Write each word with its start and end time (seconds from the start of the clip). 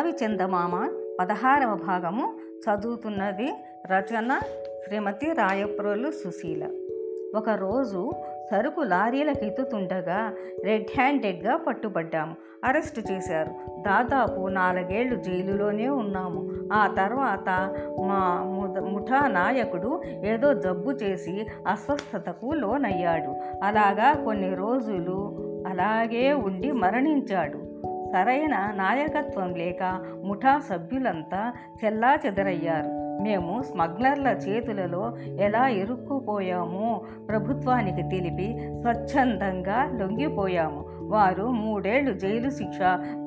అడవి 0.00 0.24
చందమామ 0.24 0.88
పదహారవ 1.20 1.74
భాగము 1.74 2.34
చదువుతున్నది 2.48 3.52
రచన 3.92 4.40
శ్రీమతి 4.86 5.26
రాయప్రోలు 5.26 6.10
సుశీల. 6.10 6.70
ఒకరోజు 7.36 8.10
సరుకు 8.50 8.80
లారీలకు 8.80 9.44
ఎత్తుతుండగా 9.44 10.32
రెడ్ 10.64 10.86
హ్యాండెడ్గా 10.96 11.56
పట్టుబడ్డాము. 11.56 12.36
అరెస్టు 12.64 13.12
చేశారు. 13.12 13.50
దాదాపు 13.80 14.48
నాలుగేళ్ళు 14.48 15.16
జైలులోనే 15.16 15.88
ఉన్నాము. 15.88 16.50
ఆ 16.72 16.94
తర్వాత 16.98 17.74
మా 18.06 18.44
ముఠా 18.80 19.28
నాయకుడు 19.28 20.02
ఏదో 20.06 20.54
జబ్బు 20.54 20.90
చేసి 20.90 21.46
అస్వస్థతకు 21.66 22.54
లోనయ్యాడు. 22.54 23.62
అలాగా 23.64 24.24
కొన్ని 24.24 24.54
రోజులు 24.54 25.36
అలాగే 25.68 26.32
ఉండి 26.32 26.72
మరణించాడు. 26.72 27.69
సరైన 28.12 28.72
నాయకత్వం 28.76 29.54
లేక 29.54 30.00
ముఠా 30.24 30.58
సభ్యులంతా 30.58 31.52
చెల్లా 31.84 32.18
చెదరయ్యారు. 32.26 33.00
మేము 33.22 33.62
స్మగ్లర్ల 33.62 34.28
చేతులలో 34.28 35.16
ఎలా 35.40 35.68
ఇరుక్కుపోయామో 35.68 37.02
ప్రభుత్వానికి 37.28 38.02
తెలిపి 38.02 38.58
స్వచ్ఛందంగా 38.82 39.98
లొంగిపోయాము. 40.00 40.84
వారు 41.02 41.46
మూడేళ్ళు 41.46 42.12
జైలు 42.12 42.50
శిక్ష 42.50 42.78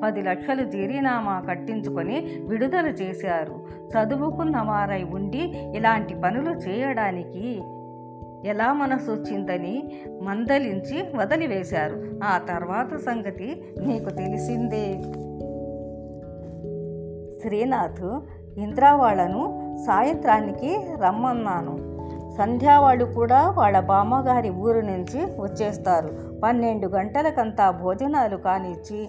పది 0.04 0.22
లక్షలు 0.22 0.64
జరినామా 0.64 1.40
కట్టించుకొని 1.48 2.16
విడుదల 2.48 2.86
చేశారు. 2.86 3.66
చదువుకున్న 3.92 4.60
వారై 4.60 5.02
ఉండి 5.02 5.42
ఇలాంటి 5.76 6.14
పనులు 6.14 6.50
చేయడానికి 6.50 7.62
ఎలా 8.44 8.72
మనసు 8.72 9.10
వచ్చిందని 9.10 9.92
మందలించి 10.22 11.16
వదిలివేశారు. 11.16 12.04
ఆ 12.24 12.38
తర్వాత 12.38 12.96
సంగతి 12.96 13.74
నీకు 13.80 14.10
తెలిసిందే. 14.10 14.92
శ్రీనాథ్ 17.42 18.20
ఇంద్రా 18.58 18.94
వాళ్ళను 18.94 19.64
సాయంత్రానికి 19.86 20.80
రమ్మన్నాను. 21.02 21.94
సంధ్యా 22.38 22.80
వాళ్ళు 22.80 23.04
కూడా 23.04 23.50
వాళ్ళ 23.50 23.80
బామ్మగారి 23.80 24.50
ఊరు 24.50 24.80
నుంచి 24.80 25.24
వచ్చేస్తారు. 25.40 26.10
పన్నెండు 26.44 26.86
గంటలకంతా 26.86 27.70
భోజనాలు 27.70 28.36
కానిచ్చి 28.36 29.08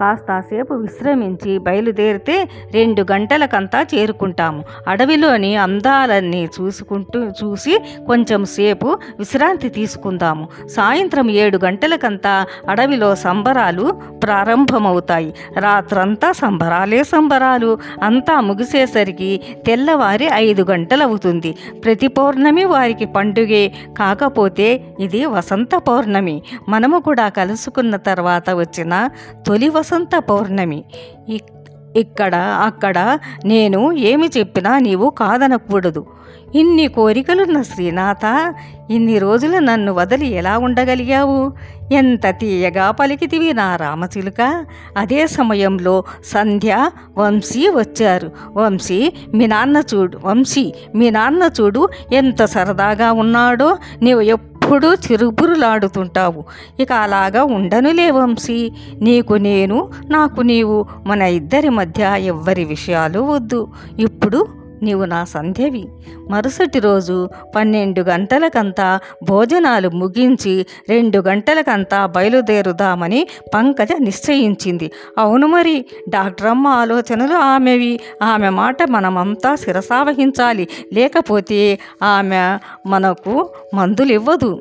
కాస్తాసేపు 0.00 0.74
విశ్రమించి 0.74 1.58
బయలుదేరితే 1.58 2.48
రెండు 2.74 3.06
గంటలకంతా 3.12 3.86
చేరుకుంటాము. 3.94 4.64
అడవిలోని 4.88 5.56
అందాలన్నీ 5.56 6.48
చూసుకుంటూ 6.60 7.20
చూసి 7.20 7.78
కొంచెం 8.06 8.44
సేపు 8.44 8.98
విశ్రాంతి 9.18 9.68
తీసుకుందాము. 9.68 10.48
సాయంత్రం 10.66 11.30
ఏడు 11.30 11.58
గంటలకంతా 11.64 12.46
అడవిలో 12.68 13.14
సంబరాలు 13.14 14.00
ప్రారంభమవుతాయి. 14.22 15.34
రాత్రంతా 15.58 16.32
సంబరాలే 16.32 17.04
సంబరాలు. 17.04 17.78
అంతా 18.02 18.40
ముగిసేసరికి 18.40 19.40
తెల్లవారి 19.66 20.28
ఐదు 20.32 20.66
గంటలవుతుంది. 20.70 21.54
ప్రతి 21.84 22.08
పౌర్ణమి 22.08 22.64
వారికి 22.64 23.04
పండుగే. 23.04 23.72
కాకపోతే 23.98 24.84
ఇది 25.00 25.26
వసంత 25.26 25.74
పౌర్ణమి. 25.74 26.42
మనము 26.68 26.98
కూడా 26.98 27.28
కలుసుకున్న 27.28 27.96
తర్వాత 27.96 28.50
వచ్చిన 28.50 29.08
తొలి 29.46 29.68
వసంత 29.86 30.18
పౌర్ణమి. 30.18 30.84
ఇక్- 31.28 31.70
ఇక్కడ 31.96 32.34
అక్కడ 32.34 33.18
నేను 33.44 33.92
ఏమి 33.92 34.30
చెప్పినా 34.38 34.78
నీవు 34.78 35.10
కాదనకూడదు. 35.10 36.06
ఇన్ని 36.54 36.88
కోరికలున్న 36.88 37.62
శ్రీనాథ 37.62 38.54
ఇన్ని 38.90 39.18
రోజులు 39.18 39.58
నన్ను 39.58 39.92
వదిలి 39.92 40.26
ఎలా 40.26 40.58
ఉండగలిగావు? 40.58 41.52
ఎంత 41.92 42.26
తీయగా 42.26 42.90
పలికితివి 42.90 43.52
నా 43.52 43.76
రామచిలుక. 43.76 44.64
అదే 44.96 45.26
సమయంలో 45.26 46.04
సంధ్య 46.24 46.90
వంశీ 47.18 47.68
వచ్చారు. 47.68 48.30
వంశీ 48.52 49.12
మీ 49.34 49.46
నాన్న 49.46 49.82
చూడు 49.94 50.18
వంశీ 50.24 50.74
మీ 50.94 51.10
నాన్న 51.10 51.50
చూడు 51.60 51.88
ఎంత 52.12 52.44
సరదాగా 52.44 53.12
ఉన్నాడో 53.12 53.78
నీవు 54.02 54.20
ఎప్పుడు 54.20 54.55
చిరుబురులాడుతుంటావు 54.74 56.44
ఇక 56.80 56.92
అలాగా 56.92 57.44
ఉండనులే 57.44 58.10
వంశీ. 58.10 58.72
నీకు 59.02 59.34
నేను 59.34 59.90
నాకు 60.10 60.40
నీవు 60.40 60.86
మన 61.06 61.22
ఇద్దరి 61.22 61.68
మధ్య 61.68 62.14
ఎవ్వరి 62.18 62.64
విషయాలు 62.64 63.20
వద్దు. 63.20 63.68
ఇప్పుడు 63.98 64.65
నీవు 64.82 65.04
నా 65.04 65.24
సంధ్యవి. 65.24 65.84
మరుసటి 66.30 66.78
రోజు 66.78 67.28
పన్నెండు 67.56 68.00
గంటలకంతా 68.00 69.00
భోజనాలు 69.28 69.88
ముగించి 69.88 70.66
రెండు 70.88 71.18
గంటలకంతా 71.18 72.06
బయలుదేరుదామని 72.06 73.26
పంకజ 73.54 73.88
నిశ్చయించింది. 74.00 74.90
అవును 75.18 75.46
మరి 75.46 75.84
డాక్టర్ 76.08 76.46
అమ్మ 76.46 76.66
ఆలోచనలు 76.66 77.34
ఆమెవి. 77.34 78.00
ఆమె 78.22 78.48
మాట 78.48 78.82
మనమంతా 78.82 79.54
శిరసావహించాలి 79.54 80.68
లేకపోతే 80.92 81.78
ఆమె 82.02 82.58
మనకు 82.86 83.50
మందులు 83.74 84.12
ఇవ్వదు 84.12 84.60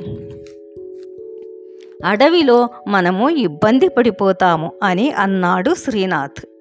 అడవిలో 2.06 2.70
మనము 2.88 3.30
ఇబ్బంది 3.30 3.88
పడిపోతాము 3.88 4.72
అని 4.84 5.12
అన్నాడు 5.12 5.76
శ్రీనాథ్. 5.86 6.55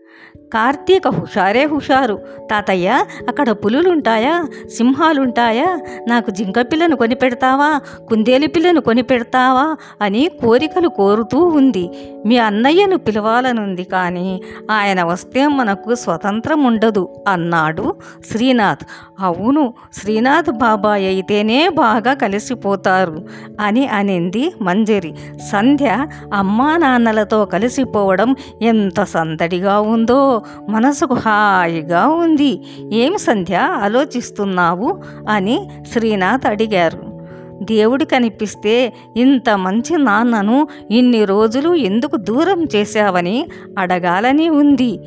కార్తీక 0.55 1.09
హుషారే 1.09 1.65
హుషారు. 1.65 2.19
తాతయ్య 2.51 3.05
అక్కడ 3.29 3.51
పులులుంటాయా? 3.51 4.45
సింహాలుంటాయా? 4.77 5.79
నాకు 6.09 6.31
జింక 6.31 6.61
పిల్లను 6.61 6.97
కొని 6.97 7.15
పెడతావా 7.15 7.81
కుందేలు 8.09 8.47
పిల్లను 8.47 8.81
కొని 8.81 9.03
పెడతావా 9.03 9.77
అని 10.03 10.31
కోరికలు 10.43 10.89
కోరుతూ 10.89 11.39
ఉంది. 11.39 11.91
మీ 12.27 12.39
అన్నయ్యను 12.39 12.99
పిలవాలనుంది 12.99 13.85
కానీ 13.85 14.41
ఆయన 14.71 15.03
వస్తే 15.03 15.49
మనకు 15.49 15.95
స్వతంత్రం 15.95 16.65
ఉండదు 16.65 17.09
అన్నాడు 17.29 17.95
శ్రీనాథ్. 18.33 18.87
అవును 19.21 19.75
శ్రీనాథ్ 19.93 20.51
బాబాయ్ 20.51 21.07
అయితేనే 21.07 21.69
బాగా 21.69 22.15
కలిసిపోతారు 22.15 23.25
అని 23.61 23.87
అనింది 23.87 24.53
మంజరి. 24.63 25.15
సంధ్య 25.51 26.07
అమ్మా 26.35 26.77
నాన్నలతో 26.77 27.45
కలిసిపోవడం 27.45 28.37
ఎంత 28.63 29.05
సందడిగా 29.05 29.81
ఉందో 29.81 30.43
మనసుకు 30.69 31.15
హాయిగా 31.15 32.09
ఉంది. 32.09 32.63
ఏమి 32.93 33.19
సంధ్య 33.19 33.57
ఆలోచిస్తున్నావు? 33.57 35.03
అని 35.29 35.71
శ్రీనాథ్ 35.93 36.47
అడిగారు. 36.47 37.15
దేవుడు 37.63 38.05
కనిపిస్తే 38.05 38.93
ఇంత 39.17 39.51
మంచి 39.51 39.97
నాన్నను 39.97 40.69
ఇన్ని 40.91 41.25
రోజులు 41.25 41.75
ఎందుకు 41.75 42.17
దూరం 42.17 42.65
చేశావని 42.77 43.47
అడగాలని 43.79 44.49
ఉంది. 44.49 44.99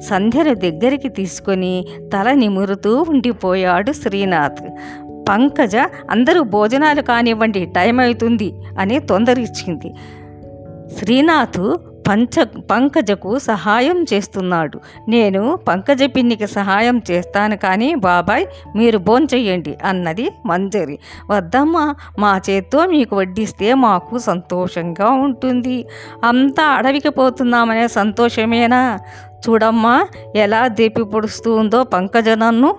సంధ్యను 0.00 0.54
దగ్గరికి 0.54 1.08
తీసుకొని 1.08 1.86
తల 2.00 2.32
నిమురుతూ 2.32 3.04
ఉండిపోయాడు 3.08 3.92
శ్రీనాథ్. 3.92 4.70
పంకజ 5.28 5.76
అందరూ 6.10 6.42
భోజనాలు 6.42 7.02
కానివ్వండి 7.02 7.64
టైం 7.64 8.00
అవుతుంది 8.00 8.52
అని 8.78 8.98
తొందరిచ్చింది. 8.98 9.94
శ్రీనాథ్ 10.98 11.76
పంచ 12.08 12.44
పంకజకు 12.44 13.38
సహాయం 13.38 14.06
చేస్తున్నాడు. 14.12 14.80
నేను 15.08 15.56
పంకజ 15.68 16.02
పిన్నికి 16.04 16.46
సహాయం 16.46 17.02
చేస్తాను 17.10 17.56
కానీ 17.56 17.94
బాబాయ్ 17.94 18.46
మీరు 18.76 18.98
భోంచెయ్యండి 18.98 19.78
అన్నది 19.84 20.30
మంజరి. 20.46 20.98
వద్దమ్మా 21.30 21.94
మా 22.18 22.40
చేత్తో 22.50 22.86
మీకు 22.86 23.16
వడ్డిస్తే 23.16 23.74
మాకు 23.74 24.18
సంతోషంగా 24.18 25.10
ఉంటుంది. 25.10 25.86
అంతా 26.24 26.64
అడవికి 26.64 27.08
పోతున్నామనే 27.08 27.88
సంతోషమేనా? 27.88 28.98
చూడమ్మా 29.48 30.08
ఎలా 30.36 30.68
దీపి 30.68 31.04
పొడుస్తుందో 31.04 31.84
పంకజ 31.84 32.28
నన్ను. 32.28 32.76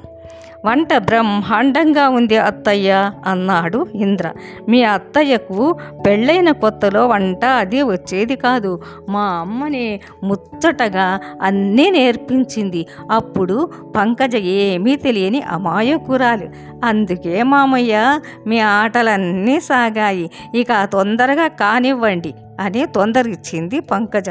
వంట 0.65 0.93
బ్రహ్మాండంగా 0.97 2.09
ఉంది 2.09 2.37
అత్తయ్య 2.37 3.11
అన్నాడు 3.25 3.87
ఇంద్ర. 3.95 4.31
మీ 4.69 4.83
అత్తయ్యకు 4.83 5.75
పెళ్ళైన 6.05 6.51
కొత్తలో 6.51 7.07
వంట 7.07 7.45
అది 7.45 7.81
వచ్చేది 7.81 8.35
కాదు. 8.35 8.81
మా 9.09 9.21
అమ్మని 9.21 9.99
ముచ్చటగా 10.23 11.19
అన్నీ 11.41 11.89
నేర్పించింది. 11.89 12.87
అప్పుడు 13.11 13.69
పంకజ 13.95 14.35
ఏమీ 14.35 14.95
తెలియని 14.95 15.41
అమాయకురాలు. 15.41 16.47
అందుకే 16.85 17.43
మామయ్య 17.43 18.19
మీ 18.47 18.59
ఆటలన్నీ 18.59 19.59
సాగాయి. 19.59 20.31
ఇక 20.55 20.67
తొందరగా 20.93 21.47
కానివ్వండి. 21.47 22.33
అని 22.59 22.85
తొందరిచ్చింది 22.85 23.79
పంకజ. 23.79 24.29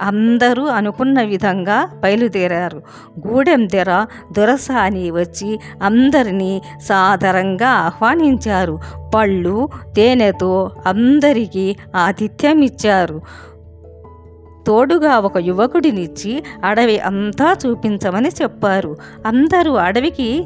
అందరూ 0.00 0.66
అనుకున్న 0.66 1.22
విధంగా 1.22 1.88
బయలుదేరారు. 2.00 2.82
గూడెం 3.28 3.66
తెర 3.66 4.06
దొరసాని 4.32 5.10
వచ్చి 5.10 5.60
అందరినీ 5.82 6.62
సాదరంగా 6.82 7.68
ఆహ్వానించారు. 7.68 8.78
పళ్ళు 9.14 9.68
తేనెతో 9.96 10.70
అందరికీ 10.86 11.76
ఆతిథ్యం 11.96 12.62
ఇచ్చారు 12.62 13.20
తోడుగా 14.66 15.18
ఒక 15.18 15.36
యువకుడినిచ్చి 15.38 16.42
అడవి 16.64 16.98
అంతా 17.00 17.56
చూపించమని 17.66 18.28
చెప్పారు. 18.28 18.96
అందరూ 19.26 19.72
అడవికి 19.74 20.44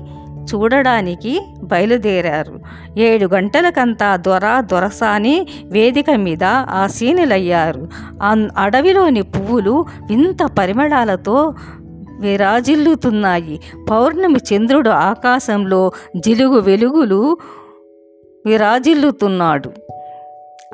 చూడడానికి 0.54 1.40
బయలుదేరారు. 1.62 2.60
ఏడు 2.98 3.26
గంటలకంతా 3.34 4.16
దొర 4.16 4.60
దొరసాని 4.72 5.46
వేదిక 5.64 6.10
మీద 6.10 6.44
ఆసీనులయ్యారు. 6.44 7.88
సీనులయ్యారు 8.22 8.48
అడవిలోని 8.56 9.22
పువ్వులు 9.22 9.84
వింత 10.10 10.38
పరిమళాలతో 10.58 11.54
విరాజిల్లుతున్నాయి. 12.20 13.60
పౌర్ణమి 13.90 14.38
చంద్రుడు 14.54 14.90
ఆకాశంలో 14.90 15.92
జిలుగు 16.16 16.58
వెలుగులు 16.60 17.36
విరాజిల్లుతున్నాడు. 18.46 19.72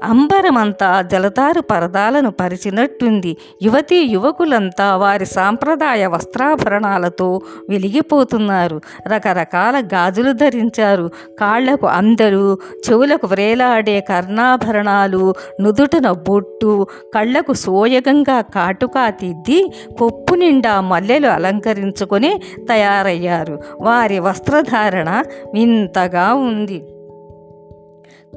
అంబరమంతా 0.05 1.03
జలతారు 1.03 1.61
పరదాలను 1.61 2.31
పరిచినట్టుంది. 2.31 3.37
యువతీ 3.63 3.97
యువకులంతా 3.97 4.97
వారి 4.97 5.27
సాంప్రదాయ 5.27 6.07
వస్త్రాభరణాలతో 6.07 7.41
వెలిగిపోతున్నారు. 7.69 8.81
రకరకాల 9.09 9.83
గాజులు 9.95 10.33
ధరించారు. 10.33 11.11
కాళ్ళకు 11.41 11.87
అందరు 11.87 12.59
చెవులకు 12.91 13.27
వ్రేలాడే 13.27 14.01
కర్ణాభరణాలు 14.01 15.35
నుదుటన 15.61 16.11
బొట్టు 16.11 16.87
కళ్ళకు 17.15 17.53
సోయగంగా 17.53 18.41
కాటుకా 18.41 19.11
తిద్ది 19.11 19.73
కొప్పు 19.99 20.35
నిండా 20.35 20.81
మల్లెలు 20.81 21.27
అలంకరించుకొని 21.27 22.41
తయారయ్యారు. 22.69 23.61
వారి 23.81 24.19
వస్త్రధారణ 24.19 25.23
వింతగా 25.55 26.35
ఉంది. 26.35 26.94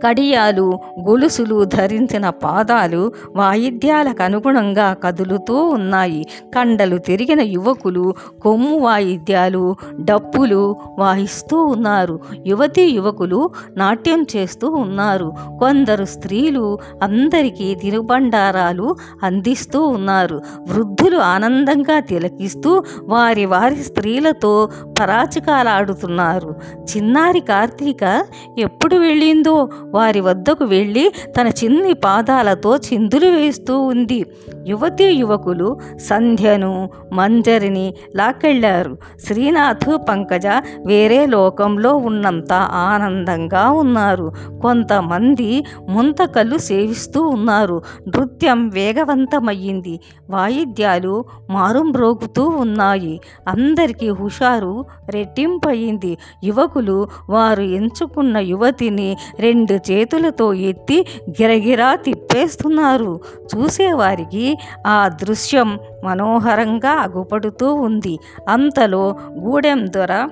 కడియాలు 0.04 0.80
గొలుసులు 1.08 1.64
ధరించిన 1.64 2.30
పాదాలు 2.30 3.12
వాయిద్యాలకు 3.36 4.24
అనుగుణంగా 4.24 4.94
కదులుతూ 4.94 5.66
ఉన్నాయి. 5.66 6.26
కండలు 6.56 6.98
తిరిగిన 6.98 7.42
యువకులు 7.42 8.14
కొమ్ము 8.42 8.80
వాయిద్యాలు 8.80 9.76
డప్పులు 10.02 10.76
వాయిస్తూ 11.00 11.66
ఉన్నారు. 11.66 12.20
యువతీ 12.48 12.82
యువకులు 12.82 13.50
నాట్యం 13.78 14.26
చేస్తూ 14.36 14.70
ఉన్నారు. 14.70 15.34
కొందరు 15.60 16.06
స్త్రీలు 16.06 16.78
అందరికీ 17.04 17.76
తినుబండారాలు 17.76 18.96
అందిస్తూ 19.24 19.88
ఉన్నారు. 19.88 20.42
వృద్ధులు 20.70 21.18
ఆనందంగా 21.18 22.00
తిలకిస్తూ 22.00 22.84
వారి 23.04 23.46
వారి 23.46 23.76
స్త్రీలతో 23.76 24.70
పరాచికాలాడుతున్నారు. 25.00 26.56
చిన్నారి 26.82 27.40
కార్తీక 27.40 28.26
ఎప్పుడు 28.58 28.96
వెళ్ళిందో 28.96 29.70
వారి 29.94 30.20
వద్దకు 30.20 30.66
వెళ్ళి 30.66 31.12
తన 31.38 31.48
చిన్ని 31.48 31.94
పాదాలతో 31.94 32.78
చిందులు 32.78 33.30
వేస్తూ 33.30 33.82
ఉంది. 33.82 34.26
యువతీ 34.68 35.04
యువకులు 35.04 35.80
సంధ్యను 35.98 36.90
మంజరిని 37.14 37.94
లాక్కెళ్ళారు 38.16 38.98
శ్రీనాథ్ 39.28 39.98
పంకజ 40.10 40.48
వేరే 40.86 41.26
లోకంలో 41.26 41.96
ఉన్నంత 41.96 42.54
ఆనందంగా 42.54 43.72
ఉన్నారు. 43.72 44.32
కొంతమంది 44.62 45.64
ముంతకళ్ళు 45.90 46.58
సేవిస్తూ 46.58 47.22
ఉన్నారు. 47.22 47.82
నృత్యం 48.08 48.70
వేగవంతమయ్యింది. 48.70 50.00
వాయిద్యాలు 50.30 51.26
మారుమ్రోగుతూ 51.50 52.48
ఉన్నాయి. 52.48 53.22
అందరికీ 53.48 54.10
హుషారు 54.10 54.86
రెట్టింపయింది 55.10 56.18
యువకులు 56.44 57.08
వారు 57.30 57.62
ఎంచుకున్న 57.62 58.38
యువతిని 58.38 59.18
రెండు 59.40 59.77
రెండు 59.78 60.00
చేతులతో 60.00 60.54
ఎత్తి 60.54 61.06
గిరగిరా 61.30 61.96
తిప్పేస్తున్నారు. 61.96 63.20
చూసేవారికి 63.56 64.58
ఆ 64.88 65.08
దృశ్యం 65.08 65.80
మనోహరంగా 66.04 66.90
అగుపడుతూ 66.90 67.74
ఉంది. 67.74 68.20
అంతలో 68.50 69.16
గూడెం 69.40 69.88
దొర 69.96 70.30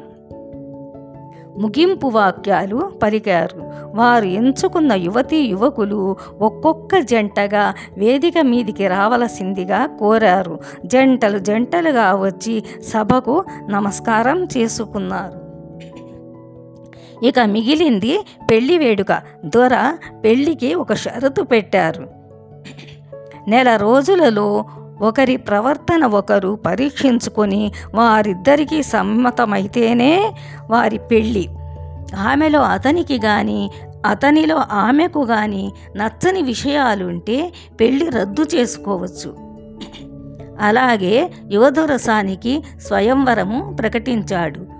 ముగింపు 1.59 2.07
వాక్యాలు 2.07 2.91
పలికారు. 3.03 3.63
వారు 3.95 4.25
ఎంచుకున్న 4.25 4.93
యువతీ 4.93 5.37
యువకులు 5.37 6.15
ఒక్కొక్క 6.41 6.99
జంటగా 6.99 7.73
వేదిక 7.97 8.33
మీదికి 8.41 8.87
రావలసిందిగా 8.87 9.85
కోరారు. 9.85 10.59
జంటలు 10.85 11.39
జంటలుగా 11.39 12.15
వచ్చి 12.15 12.63
సభకు 12.81 13.43
నమస్కారం 13.69 14.43
చేసుకున్నారు. 14.43 15.44
ఇక 17.23 17.39
మిగిలింది 17.39 18.19
పెళ్ళి 18.51 18.77
వేడుక. 18.77 19.21
దొర 19.45 19.97
పెళ్ళికి 20.23 20.73
ఒక 20.73 20.93
షరతు 20.93 21.41
పెట్టారు. 21.41 22.07
నెల 23.47 23.75
రోజులలో 23.75 24.65
ఒకరి 25.01 25.37
ప్రవర్తన 25.37 26.05
ఒకరు 26.05 26.59
పరీక్షించుకొని 26.65 27.71
వారిద్దరికీ 27.95 28.83
సమ్మతమైతేనే 28.83 30.31
వారి 30.69 30.97
పెళ్ళి 30.97 31.47
ఆమెలో 32.17 32.61
అతనికి 32.61 33.17
కానీ 33.17 33.71
అతనిలో 34.05 34.63
ఆమెకు 34.71 35.25
కానీ 35.25 35.71
నచ్చని 35.95 36.41
విషయాలుంటే 36.41 37.53
పెళ్ళి 37.81 38.09
రద్దు 38.09 38.45
చేసుకోవచ్చు. 38.55 39.45
అలాగే 40.59 41.31
యువదొరసానికి 41.51 42.63
స్వయంవరము 42.87 43.77
ప్రకటించాడు. 43.79 44.74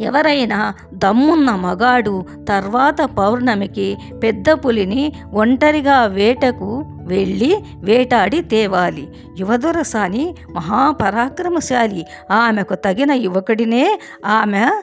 ఎవరైనా 0.00 0.74
దమ్మున్న 0.94 1.50
మగాడు 1.50 2.24
తర్వాత 2.48 3.02
పౌర్ణమికి 3.02 3.96
పెద్ద 4.22 4.50
పులిని 4.50 5.12
ఒంటరిగా 5.32 6.04
వేటకు 6.04 6.84
వెళ్ళి 7.02 7.56
వేటాడి 7.76 8.42
తేవాలి. 8.42 9.08
యువదొరసాని 9.38 10.34
మహాపరాక్రమశాలి. 10.52 12.06
ఆమెకు 12.30 12.74
తగిన 12.74 13.12
యువకుడినే 13.12 14.00
ఆమె 14.26 14.82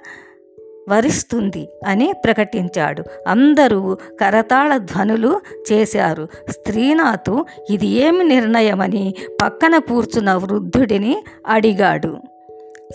వరిస్తుంది 0.90 1.70
అని 1.88 2.14
ప్రకటించాడు. 2.26 3.04
అందరూ 3.28 3.98
కరతాళ 4.22 4.78
ధ్వనులు 4.78 5.42
చేశారు. 5.72 6.28
స్త్రీనాథు 6.50 7.46
ఇది 7.70 7.88
ఏమి 7.88 8.24
నిర్ణయమని 8.24 9.16
పక్కన 9.44 9.78
కూర్చున్న 9.78 10.34
వృద్ధుడిని 10.34 11.24
అడిగాడు. 11.48 12.18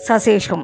సశేషం 0.09 0.63